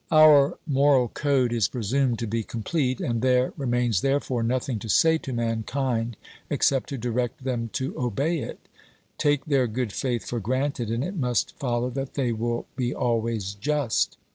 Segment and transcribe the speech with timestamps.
[0.11, 4.79] Our moral code is presumed to be complete, and there OBERMANN 367 remains therefore nothing
[4.79, 6.17] to say to mankind
[6.49, 8.67] except to direct them to obey it;
[9.19, 13.53] take their good faith for granted, and it must follow that they will be always
[13.53, 14.17] just.